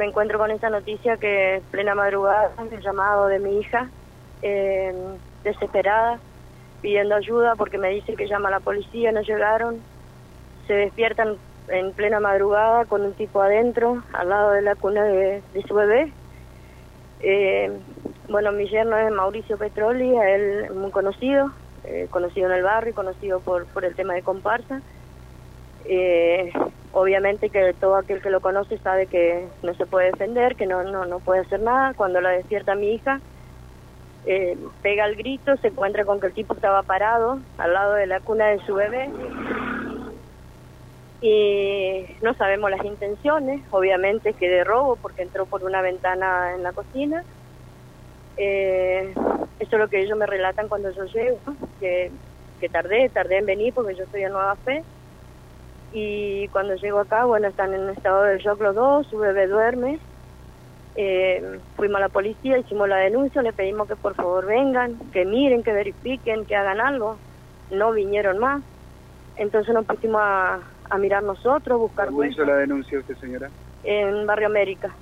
[0.00, 3.90] me encuentro con esta noticia que plena madrugada, el llamado de mi hija,
[4.40, 4.94] eh,
[5.44, 6.18] desesperada,
[6.80, 9.78] pidiendo ayuda porque me dice que llama a la policía, no llegaron,
[10.66, 11.36] se despiertan
[11.68, 16.10] en plena madrugada con un tipo adentro, al lado de la cuna de, su bebé.
[17.20, 17.70] Eh,
[18.30, 21.52] bueno, mi yerno es Mauricio Petroli, él es muy conocido,
[21.84, 24.80] eh, conocido en el barrio, conocido por, por el tema de comparsa.
[26.92, 30.82] Obviamente que todo aquel que lo conoce sabe que no se puede defender, que no,
[30.82, 31.94] no, no puede hacer nada.
[31.94, 33.20] Cuando la despierta mi hija,
[34.26, 38.06] eh, pega el grito, se encuentra con que el tipo estaba parado al lado de
[38.06, 39.10] la cuna de su bebé
[41.22, 46.62] y no sabemos las intenciones, obviamente que de robo porque entró por una ventana en
[46.62, 47.24] la cocina.
[48.36, 49.12] Eh,
[49.58, 51.38] eso es lo que ellos me relatan cuando yo llego,
[51.78, 52.10] que,
[52.58, 54.82] que tardé, tardé en venir porque yo estoy en Nueva Fe.
[55.92, 59.98] Y cuando llego acá, bueno, están en estado de shock los dos, su bebé duerme.
[60.96, 65.24] Eh, fuimos a la policía, hicimos la denuncia, le pedimos que por favor vengan, que
[65.24, 67.16] miren, que verifiquen, que hagan algo.
[67.70, 68.62] No vinieron más.
[69.36, 72.08] Entonces nos pusimos a, a mirar nosotros, buscar...
[72.08, 73.48] ¿Cómo hizo la denuncia usted, señora?
[73.84, 74.94] En Barrio América.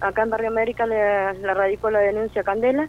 [0.00, 2.88] Acá en Barrio América le, la radicó la denuncia Candela,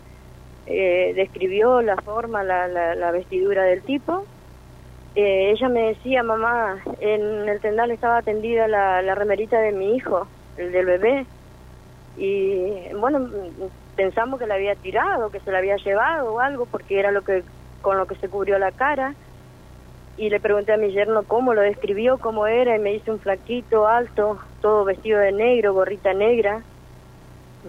[0.65, 4.25] eh, describió la forma, la, la, vestidura del tipo.
[5.15, 10.27] Eh, ella me decía, mamá, en el tendal estaba tendida la, remerita de mi hijo,
[10.57, 11.25] el del bebé.
[12.17, 13.29] Y bueno,
[13.95, 17.21] pensamos que la había tirado, que se la había llevado o algo, porque era lo
[17.21, 17.43] que
[17.81, 19.13] con lo que se cubrió la cara
[20.17, 23.19] y le pregunté a mi yerno cómo lo describió, cómo era, y me dice un
[23.19, 26.61] flaquito, alto, todo vestido de negro, gorrita negra.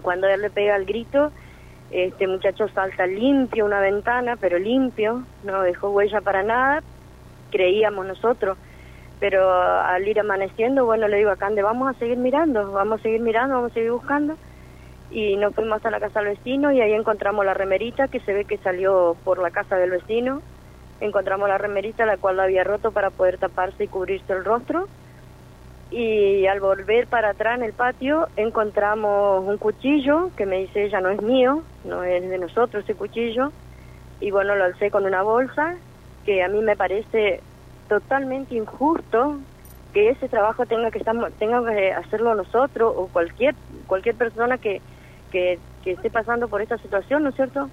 [0.01, 1.31] Cuando él le pega el grito,
[1.91, 6.83] este muchacho salta limpio una ventana, pero limpio, no dejó huella para nada,
[7.55, 8.57] creíamos nosotros.
[9.19, 13.03] Pero al ir amaneciendo, bueno, le digo a Cande, vamos a seguir mirando, vamos a
[13.03, 14.35] seguir mirando, vamos a seguir buscando.
[15.09, 18.33] Y nos fuimos hasta la casa del vecino y ahí encontramos la remerita que se
[18.33, 20.41] ve que salió por la casa del vecino
[21.01, 24.87] encontramos la remerita la cual la había roto para poder taparse y cubrirse el rostro
[25.91, 31.01] y al volver para atrás en el patio encontramos un cuchillo que me dice ella
[31.01, 33.51] no es mío, no es de nosotros ese cuchillo
[34.19, 35.75] y bueno lo alcé con una bolsa
[36.25, 37.41] que a mí me parece
[37.87, 39.39] totalmente injusto
[39.93, 43.55] que ese trabajo tenga que estar, tenga que hacerlo nosotros o cualquier
[43.87, 44.81] cualquier persona que,
[45.31, 47.69] que, esté pasando por esta situación, ¿no es cierto?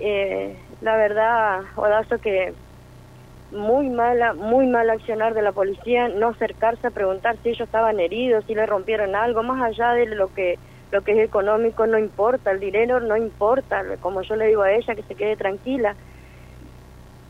[0.00, 2.54] Eh, la verdad, Odazo, que
[3.52, 8.00] muy mala, muy mal accionar de la policía, no acercarse a preguntar si ellos estaban
[8.00, 10.58] heridos, si le rompieron algo, más allá de lo que
[10.90, 14.72] lo que es económico no importa, el dinero no importa, como yo le digo a
[14.72, 15.96] ella, que se quede tranquila,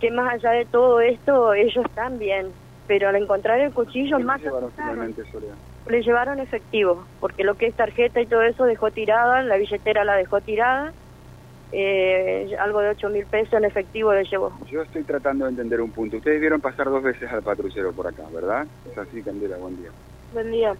[0.02, 1.86] que más allá de todo esto ellos
[2.18, 2.48] bien,
[2.88, 4.40] pero al encontrar el cuchillo más
[5.88, 10.04] le llevaron efectivo, porque lo que es tarjeta y todo eso dejó tirada, la billetera
[10.04, 10.92] la dejó tirada
[11.70, 14.52] eh, algo de 8 mil pesos en efectivo le llevó.
[14.68, 16.16] Yo estoy tratando de entender un punto.
[16.16, 18.66] Ustedes vieron pasar dos veces al patrullero por acá, ¿verdad?
[18.90, 19.90] Es así, Candela, buen día.
[20.32, 20.74] Buen día.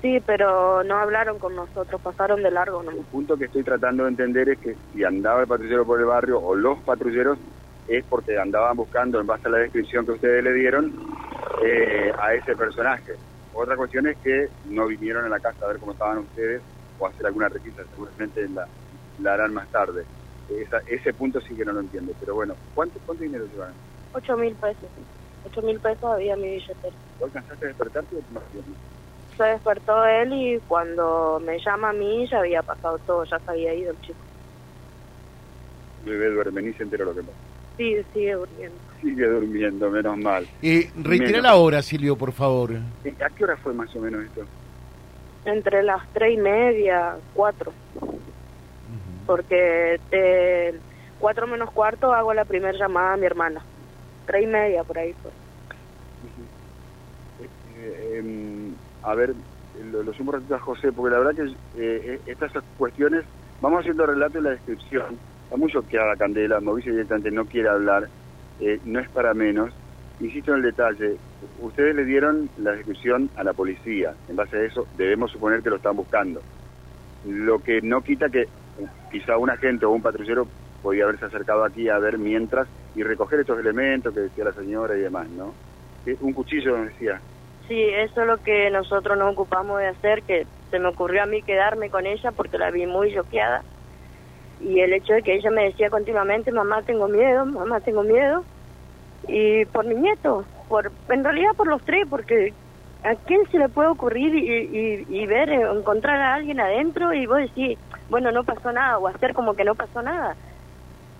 [0.00, 2.82] Sí, pero no hablaron con nosotros, pasaron de largo.
[2.82, 2.92] ¿no?
[2.92, 6.06] El punto que estoy tratando de entender es que si andaba el patrullero por el
[6.06, 7.38] barrio o los patrulleros
[7.88, 10.92] es porque andaban buscando, en base a la descripción que ustedes le dieron,
[11.64, 13.14] eh, a ese personaje.
[13.54, 16.62] Otra cuestión es que no vinieron a la casa a ver cómo estaban ustedes
[16.98, 18.66] o hacer alguna requisa, seguramente la,
[19.20, 20.04] la harán más tarde
[20.86, 22.12] ese punto sí que no lo entiendo.
[22.18, 23.74] Pero bueno, ¿cuánto, cuánto dinero llevan?
[24.12, 24.90] Ocho mil pesos.
[25.44, 26.96] Ocho mil pesos había mi billetera.
[27.18, 32.38] ¿Vos alcanzaste a despertarte o Se despertó él y cuando me llama a mí ya
[32.38, 34.18] había pasado todo, ya se había ido el chico.
[36.04, 37.47] Bebé duerme, ni se entera lo que pasa.
[37.78, 38.76] Sí, sigue durmiendo.
[39.00, 40.46] Sigue durmiendo, menos mal.
[40.60, 42.72] Eh, reitera la hora, Silvio, por favor.
[43.04, 44.44] Eh, ¿A qué hora fue más o menos esto?
[45.46, 47.72] Entre las tres y media, cuatro
[49.28, 50.80] porque de
[51.20, 53.60] cuatro menos cuarto hago la primera llamada a mi hermana.
[54.26, 55.30] Tres y media por ahí fue.
[57.76, 59.34] Eh, em, a ver,
[59.92, 63.26] lo, lo sumo ratito a José, porque la verdad que eh, estas cuestiones,
[63.60, 65.18] vamos haciendo relato en la descripción.
[65.48, 68.06] Está muy choqueada Candela, Mauricio directamente no quiere hablar,
[68.60, 69.72] eh, no es para menos.
[70.20, 71.16] Insisto en el detalle,
[71.62, 75.70] ustedes le dieron la descripción a la policía, en base a eso debemos suponer que
[75.70, 76.42] lo están buscando.
[77.26, 78.46] Lo que no quita que
[79.10, 80.46] quizá un agente o un patrullero
[80.82, 84.98] podía haberse acercado aquí a ver mientras y recoger estos elementos que decía la señora
[84.98, 85.54] y demás, ¿no?
[86.20, 87.22] Un cuchillo, decía.
[87.68, 91.26] Sí, eso es lo que nosotros nos ocupamos de hacer, que se me ocurrió a
[91.26, 93.62] mí quedarme con ella porque la vi muy choqueada.
[94.60, 98.44] Y el hecho de que ella me decía continuamente, mamá, tengo miedo, mamá, tengo miedo.
[99.26, 102.52] Y por mi nieto, por en realidad por los tres, porque
[103.04, 107.26] ¿A quién se le puede ocurrir y, y, ver, eh, encontrar a alguien adentro y
[107.26, 107.78] vos decís,
[108.10, 110.34] bueno, no pasó nada, o hacer como que no pasó nada?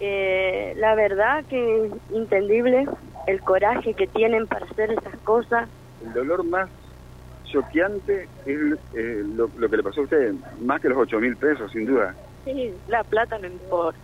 [0.01, 2.87] Eh, la verdad que es entendible
[3.29, 5.69] el coraje que tienen para hacer esas cosas.
[6.05, 6.69] El dolor más
[7.45, 8.59] choqueante es
[8.95, 12.15] eh, lo, que le pasó a usted, más que los ocho mil pesos, sin duda.
[12.49, 13.99] Sí, la plata no importa.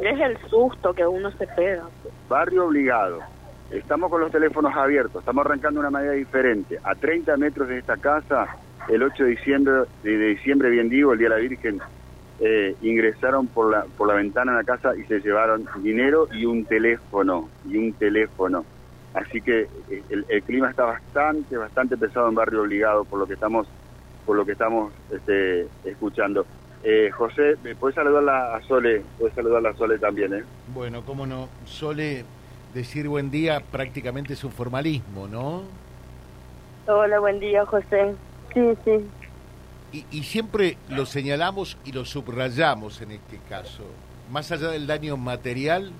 [0.00, 1.84] Es el susto que uno se pega.
[2.26, 3.20] Barrio obligado.
[3.70, 6.78] Estamos con los teléfonos abiertos, estamos arrancando de una manera diferente.
[6.82, 8.56] A 30 metros de esta casa,
[8.88, 9.72] el 8 de diciembre,
[10.02, 11.80] de diciembre bien digo, el Día de la Virgen,
[12.40, 16.46] eh, ingresaron por la, por la ventana de la casa y se llevaron dinero y
[16.46, 18.64] un teléfono, y un teléfono.
[19.12, 23.34] Así que eh, el, clima está bastante, bastante pesado en Barrio Obligado por lo que
[23.34, 23.68] estamos,
[24.28, 26.44] por lo que estamos este, escuchando.
[26.84, 29.02] Eh, José, ¿puedes saludar a Sole?
[29.18, 30.44] Puedes saludar a Sole también, ¿eh?
[30.74, 31.48] Bueno, cómo no.
[31.64, 32.26] Sole,
[32.74, 35.62] decir buen día prácticamente es un formalismo, ¿no?
[36.86, 38.14] Hola, buen día, José.
[38.52, 39.06] Sí, sí.
[39.92, 43.84] Y, y siempre lo señalamos y lo subrayamos en este caso.
[44.30, 45.90] Más allá del daño material,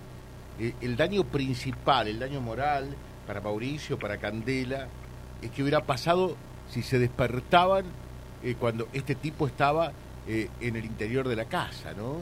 [0.60, 2.94] eh, el daño principal, el daño moral
[3.26, 4.88] para Mauricio, para Candela,
[5.40, 6.36] es que hubiera pasado
[6.68, 7.86] si se despertaban
[8.42, 9.92] eh, cuando este tipo estaba
[10.26, 12.18] eh, en el interior de la casa, ¿no?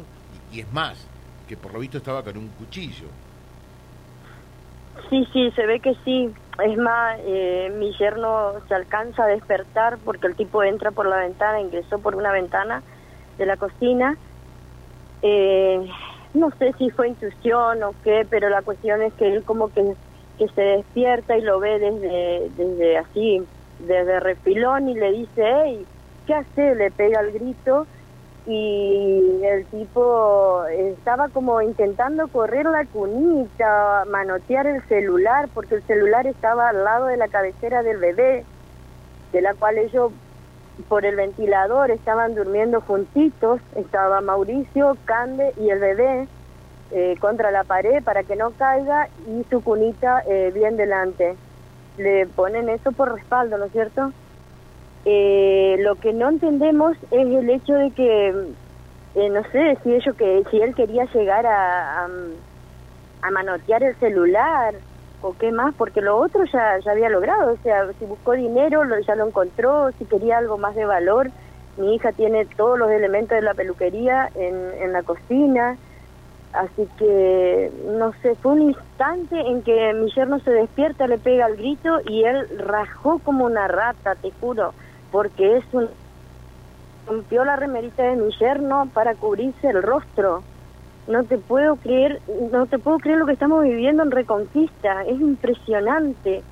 [0.52, 1.06] Y, es más,
[1.48, 3.08] que por lo visto estaba con un cuchillo.
[5.10, 6.30] Sí, sí, se ve que sí.
[6.64, 7.18] Es más,
[7.74, 12.14] mi yerno se alcanza a despertar porque el tipo entra por la ventana, ingresó por
[12.14, 12.82] una ventana
[13.38, 14.16] de la cocina.
[15.22, 15.86] Eh,
[16.34, 19.94] no sé si fue intuición o qué, pero la cuestión es que él como que,
[20.38, 23.42] que se despierta y lo ve desde, desde así,
[23.80, 25.86] desde refilón y le dice, hey,
[26.26, 26.74] ¿qué hace?
[26.74, 27.86] Le pega el grito
[28.46, 36.26] y el tipo estaba como intentando correr la cunita, manotear el celular, porque el celular
[36.26, 38.44] estaba al lado de la cabecera del bebé,
[39.32, 40.12] de la cual ellos
[40.88, 46.28] por el ventilador, estaban durmiendo juntitos, estaba Mauricio, Cande y el bebé
[46.92, 51.34] eh, contra la pared para que no caiga y su cunita eh, bien delante.
[51.96, 54.12] Le ponen eso por respaldo, ¿no es cierto?
[55.08, 58.32] Eh, lo que no entendemos es el hecho de que,
[59.14, 62.08] no sé, si, ellos que, si él quería llegar a, a,
[63.22, 64.74] a manotear el celular,
[65.20, 68.82] o qué más, porque lo otro ya, ya había logrado, o sea, si buscó dinero
[68.82, 71.30] lo, ya lo encontró, si quería algo más de valor,
[71.76, 75.78] mi hija tiene todos los elementos de la peluquería en, en la cocina,
[76.52, 81.46] así que, no sé, fue un instante en que mi yerno se despierta, le pega
[81.46, 84.74] el grito y él rajó como una rata, te juro,
[85.10, 85.88] porque es un...
[87.06, 90.42] rompió la remerita de mi yerno para cubrirse el rostro
[91.08, 92.20] no te puedo creer,
[92.52, 96.42] no te puedo creer lo que estamos viviendo en Reconquista, es impresionante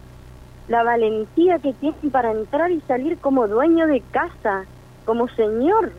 [0.68, 4.64] la valentía que tienen para entrar y salir como dueño de casa,
[5.04, 5.92] como señor.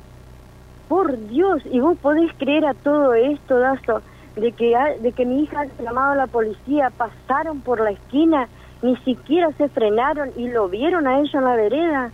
[0.87, 4.01] Por Dios, y vos podés creer a todo esto, Dazo,
[4.35, 8.47] de que, de que mi hija ha llamado a la policía, pasaron por la esquina,
[8.81, 12.11] ni siquiera se frenaron y lo vieron a ella en la vereda.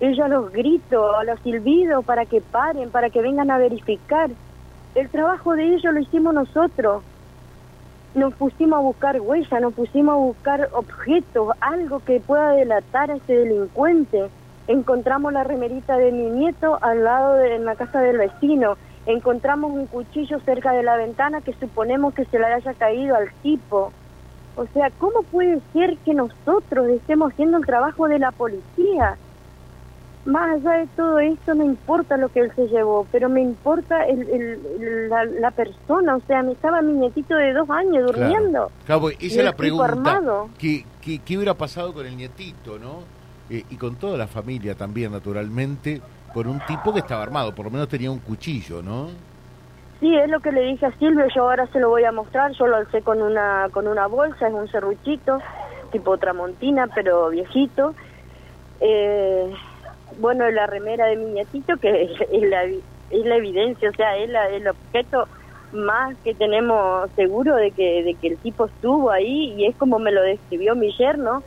[0.00, 4.30] Ella los gritó, los silbidos para que paren, para que vengan a verificar
[4.94, 7.02] el trabajo de ellos lo hicimos nosotros.
[8.14, 13.16] Nos pusimos a buscar huellas, nos pusimos a buscar objetos, algo que pueda delatar a
[13.16, 14.28] ese delincuente.
[14.68, 18.76] Encontramos la remerita de mi nieto al lado de la casa del vecino.
[19.06, 23.32] Encontramos un cuchillo cerca de la ventana que suponemos que se le haya caído al
[23.42, 23.92] tipo.
[24.54, 29.16] O sea, ¿cómo puede ser que nosotros estemos haciendo el trabajo de la policía?
[30.24, 34.04] Más allá de todo esto, no importa lo que él se llevó, pero me importa
[34.06, 34.58] el,
[35.40, 36.16] la, persona.
[36.16, 38.70] O sea, me estaba mi nietito de dos años durmiendo.
[38.86, 40.20] Claro, esa es la pregunta.
[40.58, 43.00] ¿Qué, qué, hubiera pasado con el nietito, no?
[43.50, 46.00] Eh, y con toda la familia también, naturalmente,
[46.32, 49.08] por un tipo que estaba armado, por lo menos tenía un cuchillo, ¿no?
[50.00, 52.52] Sí, es lo que le dije a Silvio, yo ahora se lo voy a mostrar,
[52.52, 55.38] yo lo alcé con una, con una bolsa, es un serruchito,
[55.92, 57.94] tipo tramontina, pero viejito.
[58.80, 59.54] Eh,
[60.18, 64.30] bueno, la remera de mi nietito, que es la, es la evidencia, o sea, es
[64.52, 65.28] el objeto
[65.72, 69.98] más que tenemos seguro de que, de que el tipo estuvo ahí y es como
[69.98, 71.42] me lo describió mi yerno.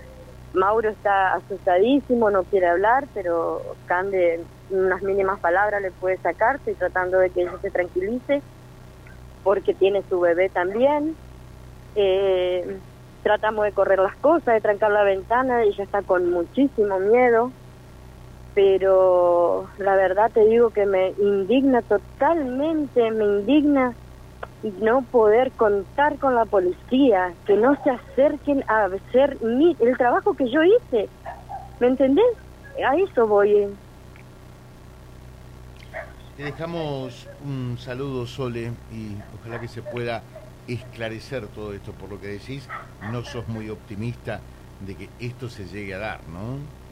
[0.54, 6.74] Mauro está asustadísimo, no quiere hablar, pero Cande unas mínimas palabras le puede sacar, estoy
[6.74, 8.42] tratando de que ella se tranquilice,
[9.44, 11.16] porque tiene su bebé también.
[11.96, 12.78] Eh,
[13.24, 17.52] tratamos de correr las cosas, de trancar la ventana, ella está con muchísimo miedo,
[18.58, 23.96] pero la verdad te digo que me indigna totalmente, me indigna
[24.82, 30.34] no poder contar con la policía, que no se acerquen a hacer mi, el trabajo
[30.34, 31.08] que yo hice.
[31.80, 32.26] ¿Me entendés?
[32.84, 33.68] A eso voy.
[36.36, 40.24] Te dejamos un saludo, Sole, y ojalá que se pueda
[40.68, 42.68] esclarecer todo esto por lo que decís.
[43.12, 44.42] No sos muy optimista
[44.80, 46.87] de que esto se llegue a dar, ¿no?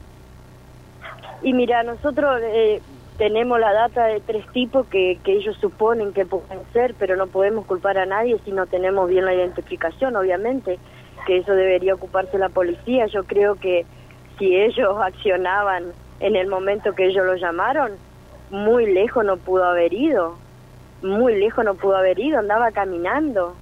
[1.42, 2.82] Y mira, nosotros eh,
[3.18, 7.28] tenemos la data de tres tipos que, que ellos suponen que pueden ser, pero no
[7.28, 10.80] podemos culpar a nadie si no tenemos bien la identificación, obviamente,
[11.26, 13.06] que eso debería ocuparse la policía.
[13.08, 13.86] Yo creo que
[14.38, 17.94] si ellos accionaban en el momento que ellos lo llamaron,
[18.50, 20.36] muy lejos no pudo haber ido,
[21.02, 23.56] muy lejos no pudo haber ido, andaba caminando.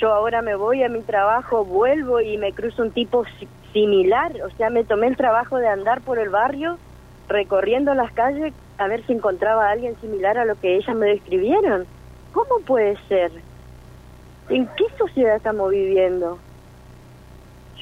[0.00, 3.24] Yo ahora me voy a mi trabajo, vuelvo y me cruzo un tipo
[3.72, 6.78] similar, o sea, me tomé el trabajo de andar por el barrio
[7.28, 11.06] recorriendo las calles a ver si encontraba a alguien similar a lo que ellas me
[11.06, 11.86] describieron.
[12.32, 13.32] ¿Cómo puede ser?
[14.48, 16.38] ¿En qué sociedad estamos viviendo?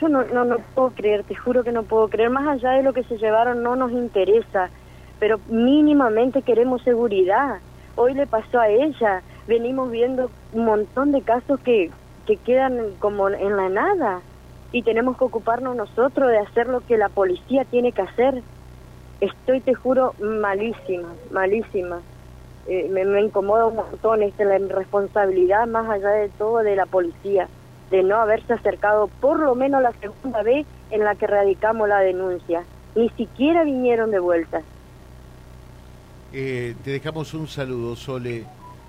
[0.00, 2.30] Yo no, no, no puedo creer, te juro que no puedo creer.
[2.30, 4.70] Más allá de lo que se llevaron no nos interesa,
[5.18, 7.58] pero mínimamente queremos seguridad.
[7.96, 11.90] Hoy le pasó a ella, venimos viendo un montón de casos que,
[12.26, 14.20] que quedan como en la nada
[14.72, 18.42] y tenemos que ocuparnos nosotros de hacer lo que la policía tiene que hacer
[19.20, 22.00] estoy, te juro, malísima, malísima.
[22.66, 26.86] Eh, me, me, incomoda un montón esta la responsabilidad más allá de todo de la
[26.86, 27.46] policía,
[27.90, 32.00] de no haberse acercado por lo menos la segunda vez en la que radicamos la
[32.00, 32.64] denuncia.
[32.94, 34.62] Ni siquiera vinieron de vuelta.
[36.32, 38.44] Eh, te dejamos un saludo, Sole,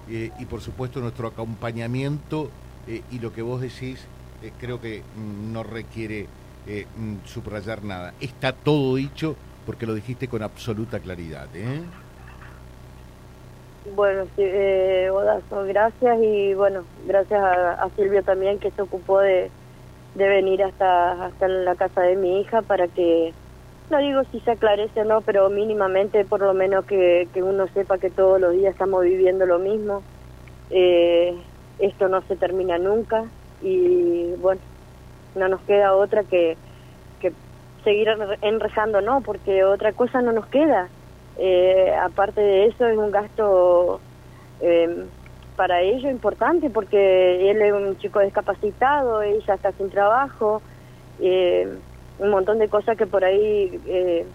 [0.09, 2.49] eh, y por supuesto nuestro acompañamiento
[2.87, 4.05] y lo que vos decís
[4.59, 5.01] creo que
[5.51, 6.27] no requiere
[6.67, 8.13] mm, subrayar nada.
[8.21, 11.47] Está todo dicho porque lo dijiste con absoluta claridad.
[11.55, 11.81] ¿eh?
[13.95, 15.09] Bueno, sí, eh,
[15.67, 19.49] gracias y bueno, gracias a, Silvio también que se ocupó de,
[20.15, 23.33] de venir hasta, hasta la casa de mi hija para que,
[23.89, 27.67] no digo si se aclarece o no, pero mínimamente por lo menos que, que uno
[27.67, 30.01] sepa que todos los días estamos viviendo lo mismo.
[30.71, 31.35] Eh,
[31.77, 33.25] esto no se termina nunca
[33.61, 34.61] y bueno,
[35.35, 36.57] no nos queda otra que
[37.85, 38.09] seguir
[38.41, 40.89] enrejando, no, porque otra cosa no nos queda.
[41.37, 44.01] Eh, aparte de eso, es un gasto
[44.59, 45.05] eh,
[45.55, 50.61] para ellos importante, porque él es un chico discapacitado, ella está sin trabajo,
[51.21, 51.77] eh,
[52.19, 54.25] un montón de cosas que por ahí, eh,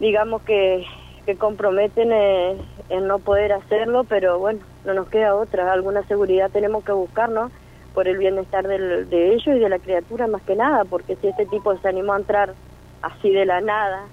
[0.00, 0.84] digamos que,
[1.26, 6.84] que comprometen en no poder hacerlo, pero bueno, no nos queda otra, alguna seguridad tenemos
[6.84, 7.50] que buscar, ¿no?
[7.94, 11.28] Por el bienestar del, de ellos y de la criatura más que nada, porque si
[11.28, 12.54] este tipo se animó a entrar
[13.00, 14.08] así de la nada,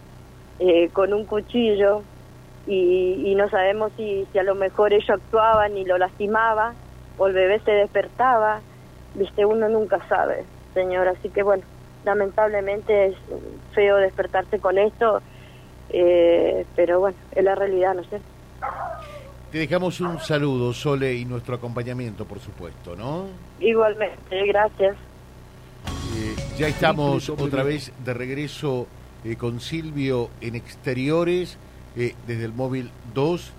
[0.60, 2.04] eh, con un cuchillo,
[2.68, 6.76] y, y no sabemos si, si a lo mejor ellos actuaban y lo lastimaba,
[7.18, 8.62] o el bebé se despertaba,
[9.16, 11.64] viste, uno nunca sabe, señor, así que bueno,
[12.04, 13.16] lamentablemente es
[13.74, 15.22] feo despertarse con esto,
[15.90, 18.22] eh, pero bueno, es la realidad, no sé.
[19.52, 23.26] Te dejamos un saludo, Sole, y nuestro acompañamiento, por supuesto, ¿no?
[23.60, 24.96] Igualmente, gracias.
[26.16, 28.88] Eh, ya estamos otra vez de regreso
[29.26, 31.58] eh, con Silvio en exteriores,
[31.98, 33.52] eh, desde el móvil 2.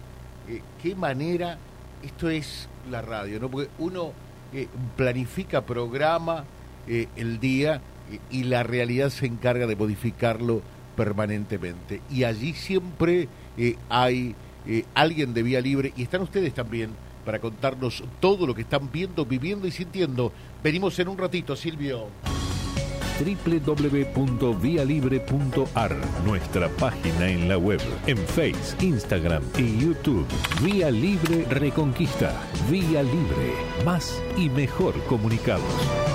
[0.49, 1.59] Eh, ¿Qué manera?
[2.03, 3.51] Esto es la radio, ¿no?
[3.51, 4.13] Porque uno
[4.55, 6.45] eh, planifica, programa
[6.89, 7.81] el día
[8.29, 10.63] y la realidad se encarga de modificarlo
[10.97, 12.01] permanentemente.
[12.11, 13.29] Y allí siempre
[13.89, 14.35] hay
[14.67, 16.91] eh, alguien de Vía Libre y están ustedes también
[17.25, 20.33] para contarnos todo lo que están viendo, viviendo y sintiendo.
[20.63, 22.09] Venimos en un ratito, Silvio
[23.23, 30.27] www.vialibre.ar, nuestra página en la web, en Face, Instagram y YouTube.
[30.63, 32.33] Vía Libre Reconquista.
[32.71, 33.53] Vía Libre.
[33.85, 36.12] Más y mejor comunicados.